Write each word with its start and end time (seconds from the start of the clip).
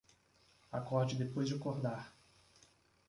Acorde 0.71 1.15
depois 1.15 1.45
de 1.47 1.53
acordar 1.53 2.11